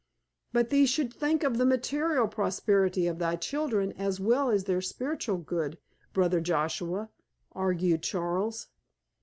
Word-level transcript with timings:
"But 0.51 0.71
thee 0.71 0.87
should 0.87 1.13
think 1.13 1.43
of 1.43 1.59
the 1.59 1.63
material 1.67 2.27
prosperity 2.27 3.05
of 3.05 3.19
thy 3.19 3.35
children 3.35 3.91
as 3.99 4.19
well 4.19 4.49
as 4.49 4.63
their 4.63 4.81
spiritual 4.81 5.37
good, 5.37 5.77
brother 6.11 6.41
Joshua," 6.41 7.11
argued 7.51 8.01
Charles. 8.01 8.65